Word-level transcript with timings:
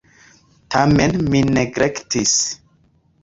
Tamen 0.75 1.13
mi 1.35 1.43
neglektis. 1.57 2.35